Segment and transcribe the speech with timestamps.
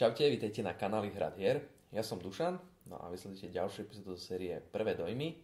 [0.00, 1.60] Čaute, vítajte na kanáli Hrad hier.
[1.92, 2.56] Ja som Dušan,
[2.88, 5.36] no a vysledujete ďalšiu epizódu série Prvé dojmy.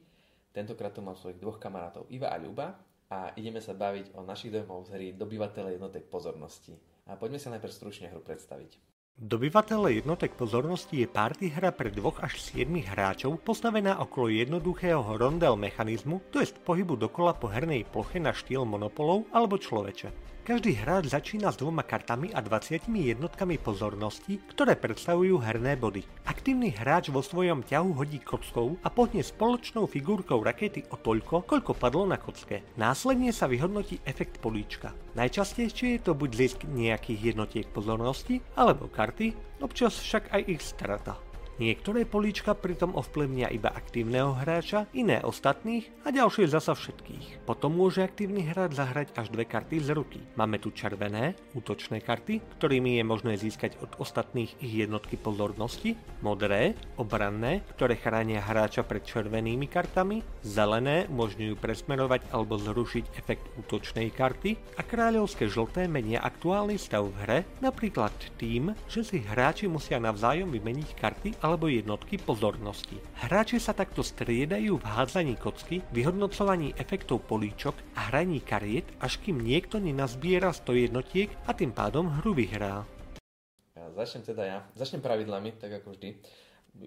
[0.49, 2.73] Tentokrát tu mám svojich dvoch kamarátov Iva a Ľuba
[3.13, 6.73] a ideme sa baviť o našich dojmov z hry Dobyvateľe jednotek pozornosti.
[7.05, 8.81] A poďme sa najprv stručne hru predstaviť.
[9.21, 12.65] Dobyvateľe jednotek pozornosti je party hra pre 2 až 7
[12.97, 18.65] hráčov postavená okolo jednoduchého rondel mechanizmu, to je pohybu dokola po hernej ploche na štýl
[18.65, 20.36] monopolov alebo človeče.
[20.47, 26.07] Každý hráč začína s dvoma kartami a 20 jednotkami pozornosti, ktoré predstavujú herné body.
[26.23, 31.73] Aktívny hráč vo svojom ťahu hodí kockou a pohne spoločnou figurkou rakety o toľko, koľko
[31.75, 32.63] padlo na kocke.
[32.79, 34.95] Následne sa vyhodnotí efekt políčka.
[35.19, 41.26] Najčastejšie je to buď zisk nejakých jednotiek pozornosti, alebo karty, občas však aj ich strata.
[41.57, 47.49] Niektoré políčka pritom ovplyvnia iba aktívneho hráča, iné ostatných a ďalšie zasa všetkých.
[47.49, 50.21] Potom môže aktívny hráč zahrať až dve karty z ruky.
[50.37, 56.77] Máme tu červené, útočné karty, ktorými je možné získať od ostatných ich jednotky pozornosti, modré,
[57.01, 64.77] obranné, ktoré chránia hráča pred červenými kartami, zelené umožňujú presmerovať alebo zrušiť efekt útočnej karty
[64.77, 70.53] a kráľovské žlté menia aktuálny stav v hre, napríklad tým, že si hráči musia navzájom
[70.53, 72.99] vymeniť karty alebo jednotky pozornosti.
[73.23, 79.39] Hráči sa takto striedajú v hádzaní kocky, vyhodnocovaní efektov políčok a hraní kariet, až kým
[79.39, 82.83] niekto nenazbiera 100 jednotiek a tým pádom hru vyhrá.
[83.79, 84.59] Ja začnem teda ja.
[84.75, 86.19] Začnem pravidlami, tak ako vždy.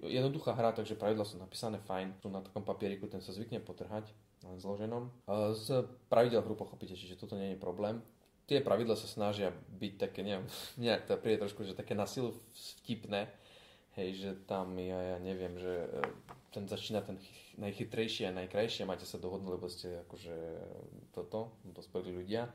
[0.03, 2.19] Jednoduchá hra, takže pravidla sú napísané fajn.
[2.19, 4.11] Sú na takom papieriku, ten sa zvykne potrhať,
[4.43, 5.07] len zloženom.
[5.55, 8.03] Z pravidel hru pochopíte, čiže toto nie je problém
[8.49, 10.49] tie pravidla sa snažia byť také, neviem,
[10.81, 12.33] mňa to príde trošku, že také na silu
[12.81, 13.29] vtipné,
[13.99, 15.99] Hej, že tam ja, ja neviem, že e,
[16.55, 17.19] ten začína ten
[17.59, 20.35] najchytrejší a najkrajšie, máte sa dohodnúť, lebo ste akože
[21.11, 22.47] toto, dospelí ľudia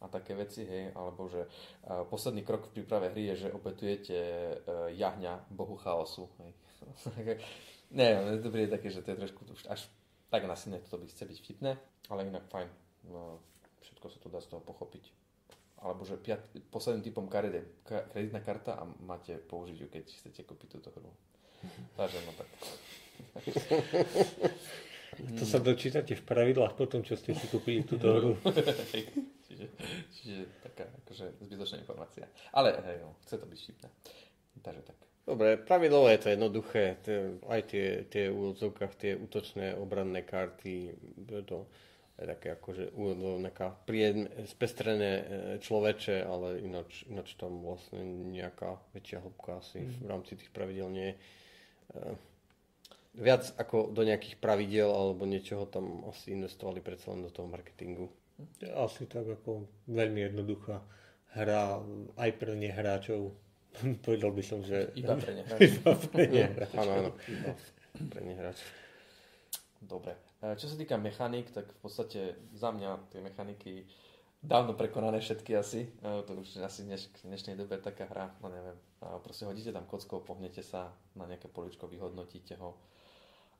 [0.00, 4.14] a také veci, hej, alebo že uh, posledný krok v príprave hry je, že opetujete
[4.14, 6.54] uh, jahňa bohu chaosu, hej.
[7.98, 9.90] ne, to príde také, že to je trošku už až
[10.30, 11.70] tak nasilné, toto by chce byť vtipné,
[12.14, 12.70] ale inak fajn,
[13.10, 13.42] no,
[13.82, 15.17] všetko sa to dá z toho pochopiť
[15.78, 20.42] alebo že piat, posledným typom karet je kreditná karta a máte použiť ju, keď chcete
[20.42, 21.10] kúpiť túto hru.
[21.94, 22.48] Takže no tak.
[25.18, 28.32] To sa dočítate v pravidlách potom, čo ste si kúpili túto hru.
[29.50, 29.66] čiže,
[30.14, 32.30] čiže taká akože zbytočná informácia.
[32.54, 33.88] Ale hej, no, chce to byť šipné.
[34.62, 34.98] Takže tak.
[35.26, 36.84] Dobre, pravidlo je to jednoduché.
[37.50, 40.94] Aj tie, tie úvodzovkách, tie útočné obranné karty,
[41.26, 41.44] to je
[42.18, 42.98] také akože
[43.38, 45.24] nejaká príjemne, spestrené e,
[45.62, 48.02] človeče, ale ináč, ináč tam vlastne
[48.34, 50.02] nejaká väčšia hĺbka asi mm.
[50.02, 51.16] v rámci tých pravidel nie je.
[53.18, 58.10] Viac ako do nejakých pravidel alebo niečoho tam asi investovali predsa len do toho marketingu.
[58.78, 60.78] Asi tak ako veľmi jednoduchá
[61.34, 61.82] hra
[62.14, 63.34] aj pre nehráčov.
[64.06, 64.94] Povedal by som, že...
[64.94, 65.66] Iba pre nehráčov.
[65.82, 66.78] Iba pre nehráčov.
[66.78, 67.10] Áno, áno.
[67.26, 67.52] Iba
[68.06, 68.87] pre nehráčov.
[69.78, 70.18] Dobre.
[70.42, 72.20] E, čo sa týka mechanik, tak v podstate
[72.54, 73.86] za mňa tie mechaniky
[74.42, 75.86] dávno prekonané všetky asi.
[76.02, 78.78] E, to už asi dneš, v dnešnej dobe taká hra, no neviem.
[79.22, 82.74] Proste hodíte tam kockou, pohnete sa na nejaké poličko, vyhodnotíte ho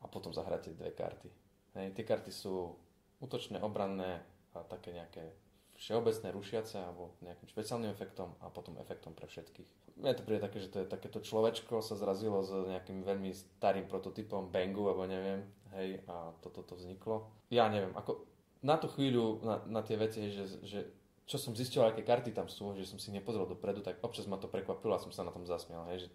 [0.02, 1.30] a potom zahráte dve karty.
[1.78, 2.74] Hej, tie karty sú
[3.22, 4.22] útočné, obranné
[4.54, 5.30] a také nejaké
[5.78, 9.94] všeobecné rušiace alebo nejakým špeciálnym efektom a potom efektom pre všetkých.
[9.98, 13.86] Mne to príde také, že to je takéto človečko sa zrazilo s nejakým veľmi starým
[13.86, 15.42] prototypom Bangu alebo neviem,
[15.78, 17.30] hej, a toto to, to vzniklo.
[17.48, 18.26] Ja neviem, ako
[18.66, 20.80] na tú chvíľu, na, na tie veci, že, že
[21.28, 24.40] čo som zistil, aké karty tam sú, že som si nepozrel dopredu, tak občas ma
[24.40, 26.08] to prekvapilo a som sa na tom zasmial, hej, že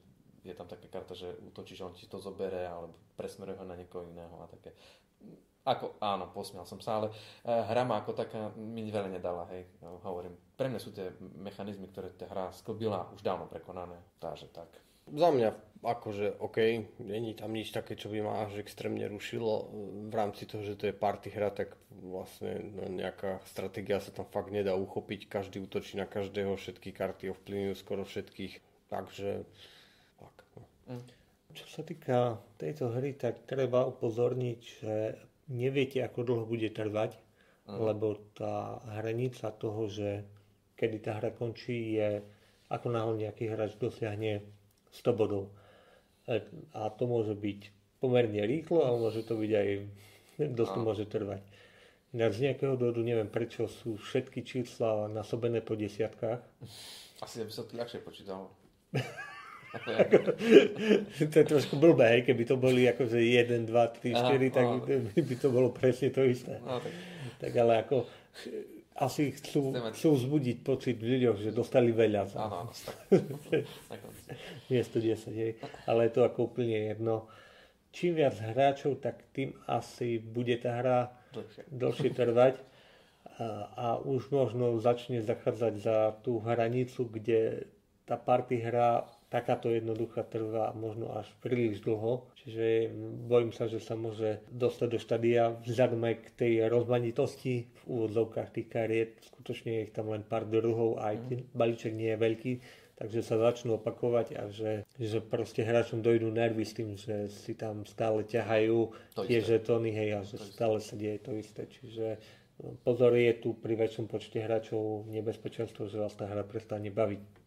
[0.44, 3.80] je tam taká karta, že útočí, že on ti to zobere alebo presmeruje ho na
[3.80, 4.76] niekoho iného a také.
[5.64, 9.64] Ako, áno, posmial som sa, ale uh, hra ma ako taká mi veľa nedala, hej,
[10.04, 10.36] hovorím.
[10.60, 14.68] Pre mňa sú tie mechanizmy, ktoré tá hra sklbila, už dávno prekonané, takže tak.
[15.12, 15.50] Za mňa
[15.84, 16.58] akože OK,
[17.04, 19.68] není tam nič také, čo by ma až extrémne rušilo.
[20.08, 24.24] V rámci toho, že to je party hra, tak vlastne no, nejaká stratégia sa tam
[24.32, 25.28] fakt nedá uchopiť.
[25.28, 28.64] Každý útočí na každého, všetky karty ovplyvňujú skoro všetkých.
[28.88, 29.44] Takže
[30.24, 30.36] tak.
[30.56, 30.64] No.
[30.96, 31.04] Mm.
[31.54, 34.94] Čo sa týka tejto hry, tak treba upozorniť, že
[35.54, 37.94] neviete, ako dlho bude trvať, uh-huh.
[37.94, 40.26] lebo tá hranica toho, že
[40.74, 42.26] kedy tá hra končí, je
[42.74, 44.42] ako náhle nejaký hráč dosiahne
[44.94, 45.50] 100 bodov.
[46.72, 47.60] A to môže byť
[48.00, 49.68] pomerne rýchlo, ale môže to byť aj,
[50.54, 51.42] dosť to môže trvať.
[52.14, 56.46] Ináč z nejakého dôvodu neviem, prečo sú všetky čísla nasobené po desiatkách.
[57.26, 58.54] Asi by sa to ľahšie počítalo.
[61.34, 64.68] to je trošku blbé, hej, keby to boli akože 1, 2, 3, 4, tak
[65.18, 66.62] by to bolo presne to isté.
[66.62, 66.94] No, tak.
[67.42, 68.06] tak ale ako
[68.94, 72.30] Asi chcú, chcú vzbudiť pocit v ľuďoch, že dostali veľa.
[72.38, 72.72] Áno, áno.
[74.70, 75.58] Nie 110, hej.
[75.90, 77.26] Ale je to ako úplne jedno.
[77.90, 81.00] Čím viac hráčov, tak tým asi bude tá hra
[81.34, 82.56] dlhšie, dlhšie trvať.
[83.42, 87.66] A, a už možno začne zachádzať za tú hranicu, kde
[88.06, 92.30] tá party hra takáto jednoduchá trvá možno až príliš dlho.
[92.38, 92.94] Čiže
[93.26, 98.54] bojím sa, že sa môže dostať do štadia vzhľadom aj k tej rozmanitosti v úvodzovkách
[98.54, 99.12] tých kariet.
[99.34, 102.54] Skutočne je ich tam len pár druhov a aj ten balíček nie je veľký
[102.94, 107.58] takže sa začnú opakovať a že, že proste hráčom dojdú nervy s tým, že si
[107.58, 108.80] tam stále ťahajú
[109.18, 111.66] to tie žetóny, hej, a že to stále sa deje to isté.
[111.66, 112.22] Čiže
[112.62, 117.43] no, pozor, je tu pri väčšom počte hráčov nebezpečenstvo, že vás tá hra prestane baviť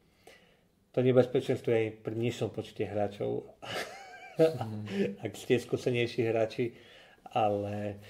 [0.97, 3.45] to nebezpečenstvo je pri nižšom počte hráčov,
[4.41, 5.21] mm.
[5.29, 6.73] ak ste skúsenejší hráči,
[7.37, 8.01] ale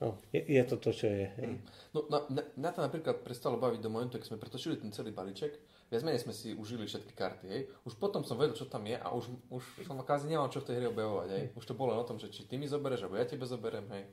[0.00, 1.28] no, je, je to to, čo je.
[1.28, 1.60] Hej.
[1.92, 5.12] No, na, na, na to napríklad prestalo baviť do momentu, keď sme pretočili ten celý
[5.12, 5.60] balíček,
[5.92, 7.68] viac menej sme si užili všetky karty, hej.
[7.84, 10.72] Už potom som vedel, čo tam je a už, už som kvázi nemal čo v
[10.72, 11.44] tej hre objavovať, hej.
[11.52, 14.08] Už to bolo o tom, že či ty mi zoberieš, alebo ja tebe zoberiem, hej.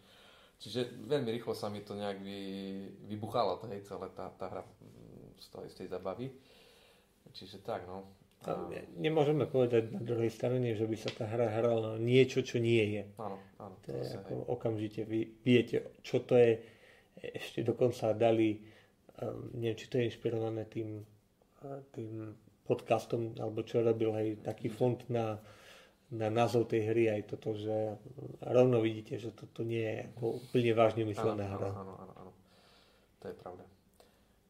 [0.59, 2.39] Čiže veľmi rýchlo sa mi to nejak vy,
[3.07, 4.67] vybuchalo, to, hej, celé tá, tá hra
[5.39, 6.27] z tej, z tej zabavy.
[7.33, 8.06] Čiže tak, no.
[8.44, 8.59] A...
[9.00, 13.03] Nemôžeme povedať na druhej strane, že by sa tá hra hrala niečo, čo nie je.
[13.15, 13.75] Áno, áno.
[13.88, 14.45] To je ako hej.
[14.51, 16.59] okamžite vy viete, čo to je.
[17.24, 18.59] Ešte dokonca dali,
[19.24, 21.07] um, neviem, či to je inšpirované tým,
[21.95, 22.35] tým
[22.68, 25.39] podcastom, alebo čo robil, hej, taký fond na,
[26.12, 27.95] na názov tej hry, aj toto, že
[28.44, 31.69] rovno vidíte, že toto nie je ako úplne vážne myslená hra.
[31.71, 32.31] Áno, áno, áno.
[33.24, 33.63] To je pravda.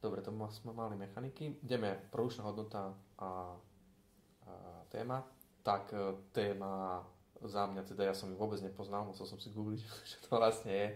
[0.03, 1.63] Dobre, to sme mali mechaniky.
[1.63, 4.51] Ideme produčná hodnota a, a
[4.91, 5.23] téma.
[5.63, 6.99] Tak e, téma
[7.39, 9.79] za mňa, teda ja som ju vôbec nepoznal, musel som si googliť,
[10.11, 10.87] čo to vlastne je.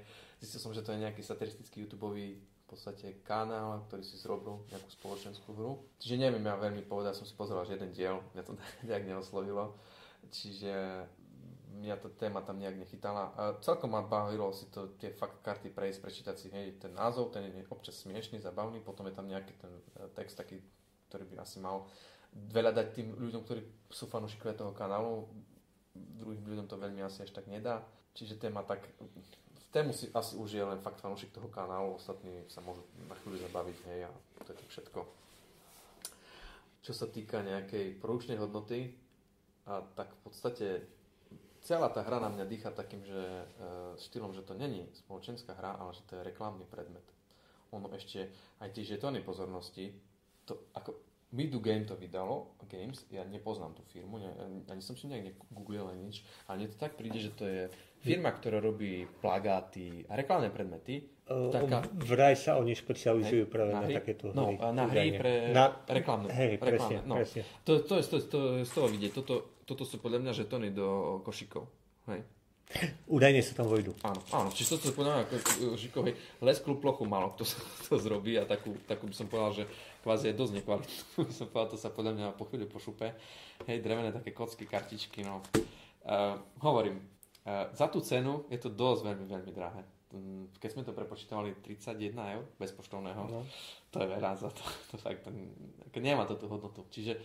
[0.43, 4.91] Zistil som, že to je nejaký satiristický youtube v podstate kanál, ktorý si zrobil nejakú
[4.91, 5.87] spoločenskú hru.
[6.03, 8.59] Čiže neviem ja veľmi povedať, som si pozeral až jeden diel, mňa to
[8.91, 9.79] nejak neoslovilo.
[10.27, 11.07] Čiže
[11.77, 13.33] mňa tá téma tam nejak nechytala.
[13.37, 17.29] A celkom ma bavilo si to, tie fakt karty prejsť, prečítať si hej, ten názov,
[17.29, 20.59] ten je občas smiešný, zabavný, potom je tam nejaký ten e, text taký,
[21.09, 21.85] ktorý by asi mal
[22.33, 23.61] veľa dať tým ľuďom, ktorí
[23.93, 25.29] sú fanúšikovia toho kanálu,
[25.95, 27.85] druhým ľuďom to veľmi asi až tak nedá.
[28.17, 28.81] Čiže téma tak,
[29.69, 33.45] tému si asi už je len fakt fanúšik toho kanálu, ostatní sa môžu na chvíľu
[33.45, 34.11] zabaviť, hej, a
[34.45, 34.99] to je tak všetko.
[36.81, 38.95] Čo sa týka nejakej produčnej hodnoty,
[39.67, 40.67] a tak v podstate
[41.67, 43.45] celá tá hra na mňa dýcha takým, že e,
[43.99, 47.03] štýlom, že to není spoločenská hra, ale že to je reklamný predmet.
[47.75, 48.31] Ono ešte,
[48.63, 49.91] aj tie žetóny pozornosti,
[50.47, 51.03] to ako
[51.35, 54.31] Midu Game to vydalo, Games, ja nepoznám tú firmu, ne,
[54.71, 57.67] ani som si nejak negooglil ani nič, ale mne to tak príde, že to je
[57.99, 61.03] firma, ktorá robí plagáty a reklamné predmety.
[61.27, 61.83] Uh, taká...
[61.99, 63.91] Vraj sa oni špecializujú hej, práve na, hry?
[63.91, 64.55] na takéto no, hry.
[64.55, 65.65] No, na hry pre na...
[65.83, 66.31] reklamné.
[66.31, 67.19] Hej, presne, no.
[67.19, 67.43] presne.
[67.67, 69.11] To, to, je, to, to je z toho vidieť.
[69.11, 71.67] Toto, toto sú podľa mňa žetóny do košikov.
[72.07, 72.23] Hej.
[73.07, 73.95] Údajne sa tam vojdu.
[74.03, 74.49] Áno, áno.
[74.51, 75.25] Čiže toto podľa mňa
[75.75, 76.15] košikov, hej.
[76.39, 77.59] Lesklú plochu málo kto sa
[77.91, 79.63] to zrobí a takú, takú by som povedal, že
[80.07, 81.03] kvázi je dosť nekvalitnú.
[81.27, 83.11] by som povedal, to sa podľa mňa po chvíľu pošupe.
[83.67, 85.43] Hej, drevené také kocky, kartičky, no.
[86.07, 87.03] Uh, hovorím,
[87.43, 89.83] uh, za tú cenu je to dosť veľmi, veľmi drahé.
[90.15, 93.43] Mm, keď sme to prepočítali 31 eur bezpoštovného, no.
[93.91, 94.63] to je veľa za to.
[94.91, 95.51] to fakt, ten,
[95.99, 96.87] nemá to tú hodnotu.
[96.87, 97.19] Čiže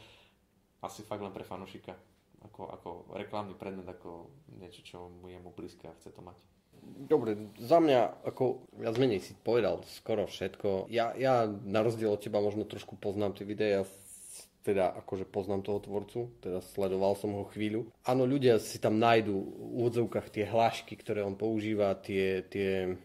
[0.82, 2.11] asi fakt len pre fanušika
[2.48, 6.38] ako, ako reklamný predmet, ako niečo, čo mu je mu blízke a chce to mať.
[6.82, 10.90] Dobre, za mňa, ako viac menej si povedal skoro všetko.
[10.90, 13.86] Ja, ja na rozdiel od teba možno trošku poznám tie videá,
[14.66, 17.90] teda akože poznám toho tvorcu, teda sledoval som ho chvíľu.
[18.06, 22.98] Áno, ľudia si tam nájdú v úvodzovkách tie hlášky, ktoré on používa, tie, tie,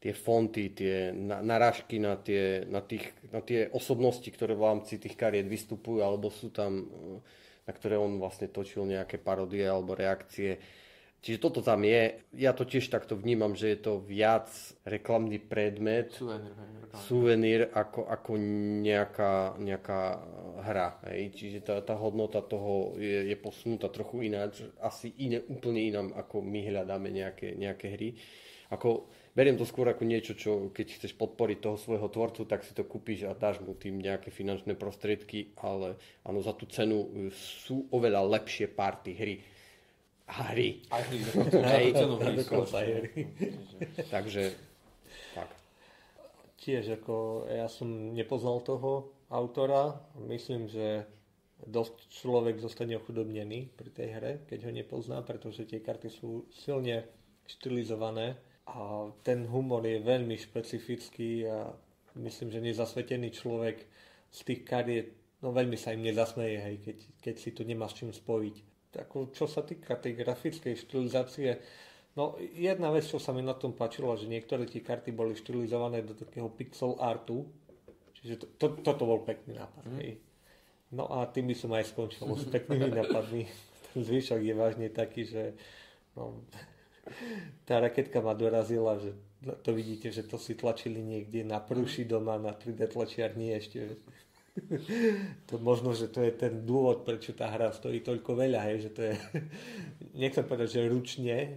[0.00, 1.12] tie fonty, tie
[1.44, 6.28] narážky na tie, na, tých, na tie osobnosti, ktoré v rámci tých kariet vystupujú, alebo
[6.28, 6.88] sú tam
[7.68, 10.56] na ktoré on vlastne točil nejaké parodie alebo reakcie.
[11.18, 12.24] Čiže toto tam je.
[12.38, 14.48] Ja to tiež takto vnímam, že je to viac
[14.86, 16.54] reklamný predmet, suvenír,
[17.10, 18.32] suvenír ako, ako
[18.86, 20.02] nejaká, nejaká
[20.62, 21.02] hra.
[21.10, 21.34] Hej.
[21.34, 26.38] Čiže tá, tá hodnota toho je, je posunutá trochu ináč, asi iné, úplne inám, ako
[26.38, 28.08] my hľadáme nejaké, nejaké hry.
[28.70, 32.74] Ako, beriem to skôr ako niečo, čo keď chceš podporiť toho svojho tvorcu, tak si
[32.74, 35.94] to kúpiš a dáš mu tým nejaké finančné prostriedky, ale
[36.26, 39.34] áno, za tú cenu e, sú oveľa lepšie party hry.
[40.26, 40.82] A hry.
[40.90, 41.18] Hry,
[41.70, 41.86] hry.
[44.14, 44.58] Takže,
[45.38, 45.54] tak.
[46.58, 51.06] Tiež ako ja som nepoznal toho autora, myslím, že
[51.62, 57.06] dosť človek zostane ochudobnený pri tej hre, keď ho nepozná, pretože tie karty sú silne
[57.46, 61.72] štilizované a ten humor je veľmi špecifický a
[62.20, 63.76] myslím, že nezasvetený človek
[64.28, 65.08] z tých kariet,
[65.40, 68.56] no veľmi sa im nezasmeje, hej, keď, keď si to nemá s čím spojiť.
[68.92, 71.48] Tak, čo sa týka tej grafickej štilizácie,
[72.16, 76.04] no jedna vec, čo sa mi na tom páčilo, že niektoré tie karty boli štilizované
[76.04, 77.48] do takého pixel artu,
[78.20, 79.96] čiže to, to, toto bol pekný nápad, mm.
[80.04, 80.12] hej.
[80.88, 83.44] No a tým by som aj skončil s peknými nápadmi.
[83.92, 85.52] Ten zvyšok je vážne taký, že
[86.16, 86.44] no,
[87.68, 89.14] tá raketka ma dorazila, že
[89.62, 93.98] to vidíte, že to si tlačili niekde na prúši doma, na 3D tlačiarni ešte.
[95.46, 98.90] To možno, že to je ten dôvod, prečo tá hra stojí toľko veľa, hej, že
[98.90, 99.14] to je,
[100.18, 101.50] nechcem povedať, že ručne e,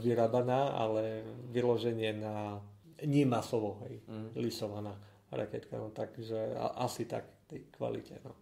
[0.00, 1.20] vyrábaná, ale
[1.52, 2.64] vyloženie na
[3.04, 4.40] nie masovo, hej, mm.
[4.40, 4.96] lisovaná
[5.28, 8.32] raketka, no takže asi tak tej kvalite, no.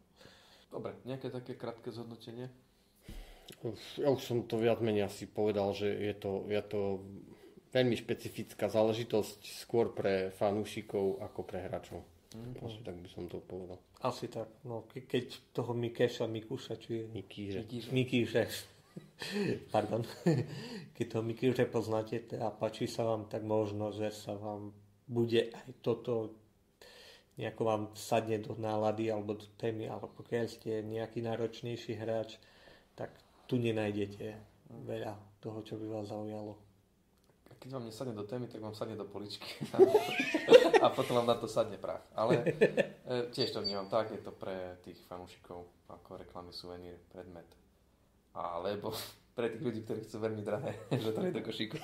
[0.71, 2.49] Dobre, nejaké také krátke zhodnotenie?
[4.00, 6.80] Ja už som to viac menej asi povedal, že je to, je to
[7.73, 12.04] veľmi špecifická záležitosť skôr pre fanúšikov ako pre hráčov.
[12.32, 12.64] Mm.
[12.64, 13.78] Asi tak by som to povedal.
[14.02, 14.49] Asi tak.
[14.64, 17.04] No, ke- keď toho Mikeša, Mikuša, či...
[17.12, 17.68] Mikíže.
[17.92, 18.44] Mikíže.
[19.75, 20.02] Pardon.
[20.97, 24.73] keď toho Mikíže poznáte a páči sa vám, tak možno, že sa vám
[25.04, 26.40] bude aj toto
[27.37, 32.37] nejako vám sadne do nálady alebo do témy, ale pokiaľ ste nejaký náročnejší hráč,
[32.92, 33.12] tak
[33.47, 34.35] tu nenájdete
[34.87, 36.57] veľa toho, čo by vás zaujalo.
[37.51, 39.49] A keď vám nesadne do témy, tak vám sadne do poličky.
[40.85, 42.01] a potom vám na to sadne prach.
[42.17, 47.49] Ale e, tiež to vnímam tak, je to pre tých fanúšikov ako reklamy suvenír, predmet.
[48.33, 48.97] Alebo
[49.37, 51.77] pre tých ľudí, ktorí chcú veľmi drahé, že to je do košíku.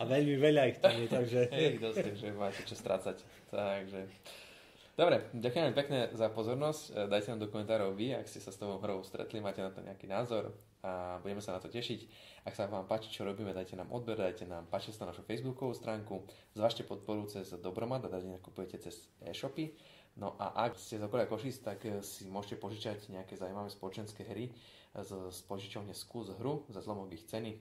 [0.00, 1.40] a veľmi veľa ich tam je, takže...
[1.50, 3.22] Ich dosť, že máte čo strácať.
[3.50, 4.06] Takže
[4.96, 6.82] Dobre, ďakujem pekne za pozornosť.
[6.88, 9.68] E, dajte nám do komentárov vy, ak ste sa s tou hrou stretli, máte na
[9.68, 12.08] to nejaký názor a budeme sa na to tešiť.
[12.48, 15.76] Ak sa vám páči, čo robíme, dajte nám odber, dajte nám páči sa našu facebookovú
[15.76, 16.24] stránku,
[16.56, 19.76] zvažte podporu cez Dobromat a dajte nakupujete cez e-shopy.
[20.16, 24.24] No a ak ste z okolia Košic, tak e, si môžete požičať nejaké zaujímavé spoločenské
[24.24, 24.48] hry
[24.96, 27.52] z, z požičovne Skús hru za zlomových ceny.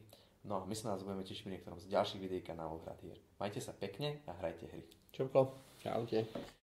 [0.48, 3.20] No a my sa nás budeme tešiť pri niektorom z ďalších videí kanálov Hrad hier.
[3.44, 4.88] Majte sa pekne a hrajte hry.
[5.12, 5.60] Čauko.
[5.84, 6.64] Čaute.